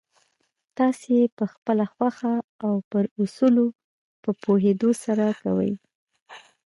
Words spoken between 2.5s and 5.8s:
او پر اصولو په پوهېدو سره کوئ.